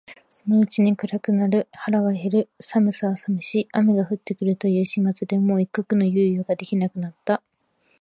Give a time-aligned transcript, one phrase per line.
[0.31, 7.43] そのうちに暗くなる、腹は減る、寒さは寒し、雨が降って来るという始末でもう一刻の猶予が出来なくなった